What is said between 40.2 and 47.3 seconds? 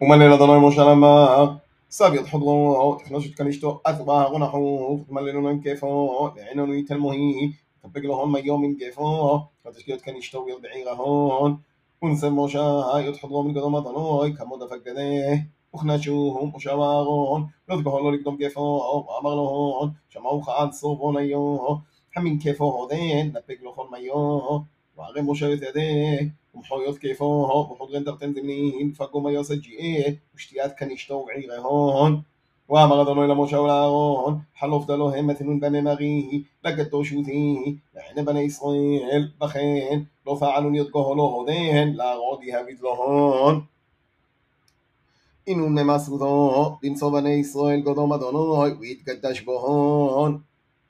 לא פעלו להיות גהולו הודיהן, להרודי הבדלוהון. אינון נמסרותו, למצוא בני